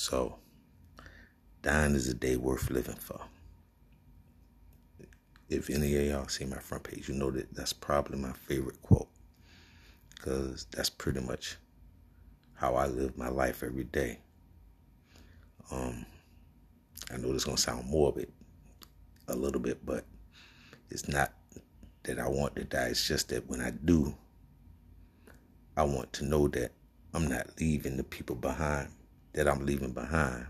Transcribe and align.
So, 0.00 0.36
dying 1.60 1.96
is 1.96 2.06
a 2.06 2.14
day 2.14 2.36
worth 2.36 2.70
living 2.70 2.94
for. 2.94 3.20
If 5.48 5.70
any 5.70 5.96
of 5.96 6.06
y'all 6.06 6.28
see 6.28 6.44
my 6.44 6.60
front 6.60 6.84
page, 6.84 7.08
you 7.08 7.16
know 7.16 7.32
that 7.32 7.52
that's 7.52 7.72
probably 7.72 8.16
my 8.16 8.30
favorite 8.30 8.80
quote 8.80 9.08
because 10.14 10.68
that's 10.70 10.88
pretty 10.88 11.18
much 11.18 11.56
how 12.54 12.76
I 12.76 12.86
live 12.86 13.18
my 13.18 13.28
life 13.28 13.64
every 13.64 13.82
day. 13.82 14.20
Um, 15.72 16.06
I 17.12 17.16
know 17.16 17.32
this 17.32 17.42
is 17.42 17.44
gonna 17.44 17.56
sound 17.56 17.90
morbid 17.90 18.30
a 19.26 19.34
little 19.34 19.60
bit, 19.60 19.84
but 19.84 20.04
it's 20.90 21.08
not 21.08 21.32
that 22.04 22.20
I 22.20 22.28
want 22.28 22.54
to 22.54 22.62
die. 22.62 22.86
It's 22.86 23.08
just 23.08 23.30
that 23.30 23.48
when 23.48 23.60
I 23.60 23.72
do, 23.72 24.14
I 25.76 25.82
want 25.82 26.12
to 26.12 26.24
know 26.24 26.46
that 26.46 26.70
I'm 27.12 27.26
not 27.26 27.48
leaving 27.58 27.96
the 27.96 28.04
people 28.04 28.36
behind 28.36 28.90
that 29.32 29.48
I'm 29.48 29.64
leaving 29.64 29.92
behind 29.92 30.46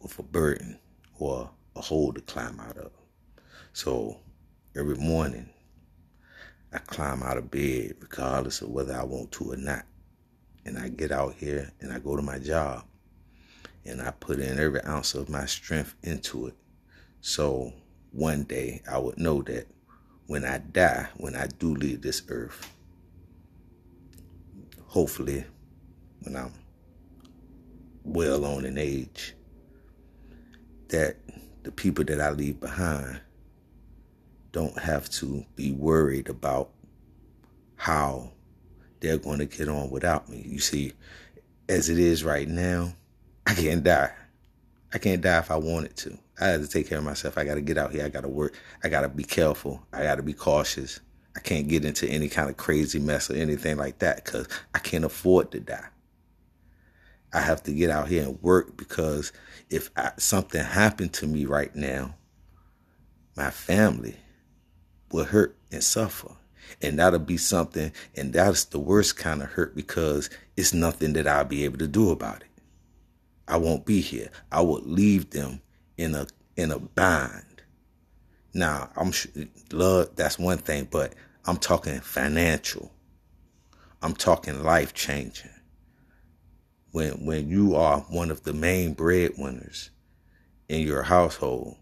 with 0.00 0.18
a 0.18 0.22
burden 0.22 0.78
or 1.18 1.50
a 1.76 1.80
hole 1.80 2.12
to 2.12 2.20
climb 2.20 2.60
out 2.60 2.76
of. 2.76 2.92
So 3.72 4.18
every 4.76 4.96
morning, 4.96 5.48
I 6.72 6.78
climb 6.78 7.22
out 7.22 7.38
of 7.38 7.50
bed 7.50 7.94
regardless 8.00 8.60
of 8.60 8.70
whether 8.70 8.94
I 8.94 9.04
want 9.04 9.32
to 9.32 9.52
or 9.52 9.56
not. 9.56 9.84
And 10.64 10.78
I 10.78 10.88
get 10.88 11.12
out 11.12 11.34
here 11.34 11.70
and 11.80 11.92
I 11.92 11.98
go 11.98 12.16
to 12.16 12.22
my 12.22 12.38
job 12.38 12.84
and 13.84 14.00
I 14.00 14.10
put 14.12 14.40
in 14.40 14.58
every 14.58 14.82
ounce 14.82 15.14
of 15.14 15.28
my 15.28 15.46
strength 15.46 15.94
into 16.02 16.46
it. 16.46 16.54
So 17.20 17.72
one 18.12 18.44
day 18.44 18.82
I 18.90 18.98
would 18.98 19.18
know 19.18 19.42
that 19.42 19.66
when 20.26 20.44
I 20.44 20.58
die, 20.58 21.08
when 21.16 21.36
I 21.36 21.46
do 21.46 21.74
leave 21.74 22.02
this 22.02 22.22
earth, 22.28 22.70
hopefully 24.86 25.44
when 26.22 26.36
I'm 26.36 26.52
well 28.04 28.44
on 28.44 28.64
in 28.64 28.78
age, 28.78 29.34
that 30.88 31.16
the 31.62 31.72
people 31.72 32.04
that 32.04 32.20
I 32.20 32.30
leave 32.30 32.60
behind 32.60 33.20
don't 34.52 34.78
have 34.78 35.10
to 35.10 35.44
be 35.56 35.72
worried 35.72 36.28
about 36.28 36.70
how 37.76 38.30
they're 39.00 39.18
going 39.18 39.38
to 39.38 39.46
get 39.46 39.68
on 39.68 39.90
without 39.90 40.28
me. 40.28 40.42
You 40.46 40.60
see, 40.60 40.92
as 41.68 41.88
it 41.88 41.98
is 41.98 42.22
right 42.22 42.48
now, 42.48 42.94
I 43.46 43.54
can't 43.54 43.82
die. 43.82 44.12
I 44.92 44.98
can't 44.98 45.20
die 45.20 45.38
if 45.38 45.50
I 45.50 45.56
wanted 45.56 45.96
to. 45.96 46.18
I 46.40 46.46
have 46.46 46.62
to 46.62 46.68
take 46.68 46.88
care 46.88 46.98
of 46.98 47.04
myself. 47.04 47.36
I 47.36 47.44
got 47.44 47.54
to 47.54 47.60
get 47.60 47.78
out 47.78 47.92
here. 47.92 48.04
I 48.04 48.08
got 48.08 48.22
to 48.22 48.28
work. 48.28 48.54
I 48.82 48.88
got 48.88 49.02
to 49.02 49.08
be 49.08 49.24
careful. 49.24 49.84
I 49.92 50.02
got 50.02 50.16
to 50.16 50.22
be 50.22 50.32
cautious. 50.32 51.00
I 51.36 51.40
can't 51.40 51.68
get 51.68 51.84
into 51.84 52.08
any 52.08 52.28
kind 52.28 52.48
of 52.48 52.56
crazy 52.56 52.98
mess 52.98 53.28
or 53.30 53.34
anything 53.34 53.76
like 53.76 53.98
that 53.98 54.24
because 54.24 54.46
I 54.74 54.78
can't 54.78 55.04
afford 55.04 55.50
to 55.52 55.60
die. 55.60 55.88
I 57.34 57.40
have 57.40 57.64
to 57.64 57.72
get 57.72 57.90
out 57.90 58.08
here 58.08 58.22
and 58.22 58.40
work 58.42 58.76
because 58.76 59.32
if 59.68 59.90
I, 59.96 60.12
something 60.18 60.62
happened 60.62 61.12
to 61.14 61.26
me 61.26 61.46
right 61.46 61.74
now, 61.74 62.14
my 63.36 63.50
family 63.50 64.16
will 65.10 65.24
hurt 65.24 65.56
and 65.72 65.82
suffer. 65.82 66.30
And 66.80 66.98
that'll 66.98 67.18
be 67.18 67.36
something, 67.36 67.92
and 68.16 68.32
that's 68.32 68.64
the 68.64 68.78
worst 68.78 69.16
kind 69.16 69.42
of 69.42 69.50
hurt 69.50 69.76
because 69.76 70.30
it's 70.56 70.72
nothing 70.72 71.12
that 71.14 71.26
I'll 71.26 71.44
be 71.44 71.64
able 71.64 71.78
to 71.78 71.88
do 71.88 72.10
about 72.10 72.42
it. 72.42 72.48
I 73.46 73.58
won't 73.58 73.84
be 73.84 74.00
here. 74.00 74.30
I 74.50 74.62
would 74.62 74.86
leave 74.86 75.30
them 75.30 75.60
in 75.98 76.14
a 76.14 76.26
in 76.56 76.70
a 76.72 76.78
bind. 76.78 77.62
Now, 78.54 78.90
I'm 78.96 79.12
sure 79.12 79.32
love 79.72 80.16
that's 80.16 80.38
one 80.38 80.58
thing, 80.58 80.88
but 80.90 81.14
I'm 81.44 81.58
talking 81.58 82.00
financial. 82.00 82.92
I'm 84.00 84.14
talking 84.14 84.62
life 84.62 84.94
changing. 84.94 85.50
When 86.94 87.26
when 87.26 87.48
you 87.48 87.74
are 87.74 88.02
one 88.02 88.30
of 88.30 88.44
the 88.44 88.52
main 88.52 88.94
breadwinners 88.94 89.90
in 90.68 90.82
your 90.82 91.02
household, 91.02 91.76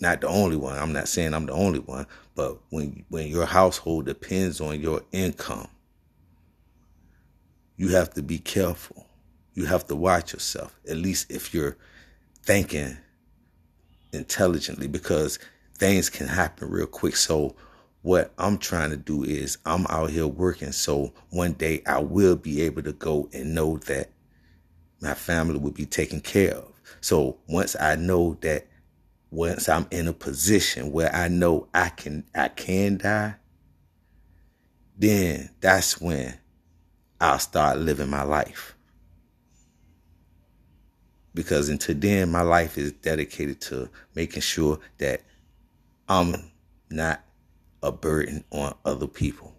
not 0.00 0.22
the 0.22 0.26
only 0.26 0.56
one. 0.56 0.78
I'm 0.78 0.94
not 0.94 1.08
saying 1.08 1.34
I'm 1.34 1.44
the 1.44 1.52
only 1.52 1.80
one, 1.80 2.06
but 2.34 2.56
when 2.70 3.04
when 3.10 3.26
your 3.26 3.44
household 3.44 4.06
depends 4.06 4.58
on 4.58 4.80
your 4.80 5.02
income, 5.12 5.68
you 7.76 7.88
have 7.88 8.14
to 8.14 8.22
be 8.22 8.38
careful. 8.38 9.06
You 9.52 9.66
have 9.66 9.86
to 9.88 9.94
watch 9.94 10.32
yourself. 10.32 10.74
At 10.88 10.96
least 10.96 11.30
if 11.30 11.52
you're 11.52 11.76
thinking 12.42 12.96
intelligently 14.14 14.88
because 14.88 15.38
things 15.76 16.08
can 16.08 16.28
happen 16.28 16.70
real 16.70 16.86
quick. 16.86 17.16
So 17.16 17.54
what 18.06 18.32
I'm 18.38 18.56
trying 18.56 18.90
to 18.90 18.96
do 18.96 19.24
is 19.24 19.58
I'm 19.66 19.84
out 19.88 20.10
here 20.10 20.28
working 20.28 20.70
so 20.70 21.12
one 21.30 21.54
day 21.54 21.82
I 21.88 21.98
will 21.98 22.36
be 22.36 22.62
able 22.62 22.82
to 22.82 22.92
go 22.92 23.28
and 23.32 23.52
know 23.52 23.78
that 23.78 24.10
my 25.00 25.12
family 25.12 25.58
will 25.58 25.72
be 25.72 25.86
taken 25.86 26.20
care 26.20 26.54
of. 26.54 26.72
So 27.00 27.38
once 27.48 27.74
I 27.80 27.96
know 27.96 28.38
that 28.42 28.68
once 29.32 29.68
I'm 29.68 29.88
in 29.90 30.06
a 30.06 30.12
position 30.12 30.92
where 30.92 31.12
I 31.12 31.26
know 31.26 31.66
I 31.74 31.88
can 31.88 32.22
I 32.32 32.46
can 32.46 32.98
die, 32.98 33.34
then 34.96 35.50
that's 35.60 36.00
when 36.00 36.38
I'll 37.20 37.40
start 37.40 37.78
living 37.78 38.08
my 38.08 38.22
life 38.22 38.76
because 41.34 41.68
until 41.68 41.96
then 41.96 42.30
my 42.30 42.42
life 42.42 42.78
is 42.78 42.92
dedicated 42.92 43.60
to 43.62 43.90
making 44.14 44.42
sure 44.42 44.78
that 44.98 45.22
I'm 46.08 46.52
not 46.88 47.25
a 47.86 47.92
burden 47.92 48.44
on 48.50 48.74
other 48.84 49.06
people. 49.06 49.54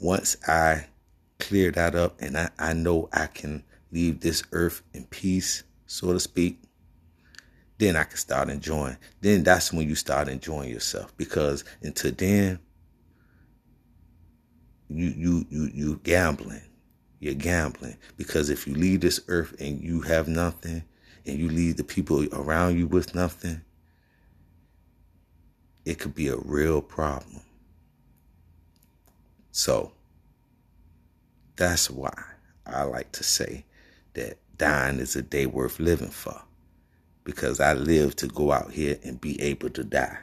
Once 0.00 0.36
I 0.46 0.86
clear 1.38 1.70
that 1.72 1.94
up 1.94 2.20
and 2.20 2.36
I, 2.36 2.50
I 2.58 2.72
know 2.72 3.08
I 3.12 3.26
can 3.26 3.64
leave 3.92 4.20
this 4.20 4.42
earth 4.52 4.82
in 4.92 5.04
peace, 5.06 5.62
so 5.86 6.12
to 6.12 6.20
speak, 6.20 6.60
then 7.78 7.96
I 7.96 8.04
can 8.04 8.16
start 8.16 8.48
enjoying. 8.48 8.96
Then 9.20 9.42
that's 9.42 9.72
when 9.72 9.88
you 9.88 9.94
start 9.94 10.28
enjoying 10.28 10.70
yourself. 10.70 11.16
Because 11.16 11.64
until 11.82 12.12
then, 12.12 12.58
you 14.88 15.06
you 15.16 15.46
you 15.50 15.70
you 15.74 16.00
gambling 16.02 16.62
you're 17.18 17.34
gambling. 17.34 17.96
Because 18.16 18.50
if 18.50 18.66
you 18.66 18.74
leave 18.74 19.00
this 19.00 19.20
earth 19.28 19.54
and 19.60 19.80
you 19.82 20.02
have 20.02 20.28
nothing, 20.28 20.84
and 21.24 21.38
you 21.38 21.48
leave 21.48 21.76
the 21.76 21.84
people 21.84 22.24
around 22.32 22.78
you 22.78 22.86
with 22.86 23.14
nothing, 23.14 23.62
it 25.86 26.00
could 26.00 26.14
be 26.14 26.26
a 26.28 26.36
real 26.36 26.82
problem. 26.82 27.40
So, 29.52 29.92
that's 31.54 31.88
why 31.88 32.12
I 32.66 32.82
like 32.82 33.12
to 33.12 33.24
say 33.24 33.64
that 34.14 34.36
dying 34.58 34.98
is 34.98 35.14
a 35.14 35.22
day 35.22 35.46
worth 35.46 35.78
living 35.78 36.10
for. 36.10 36.42
Because 37.22 37.60
I 37.60 37.72
live 37.74 38.16
to 38.16 38.26
go 38.26 38.52
out 38.52 38.72
here 38.72 38.98
and 39.04 39.20
be 39.20 39.40
able 39.40 39.70
to 39.70 39.84
die. 39.84 40.18